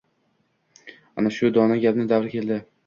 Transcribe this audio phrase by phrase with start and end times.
[1.21, 2.63] Ana shu dono gapni davri keldi: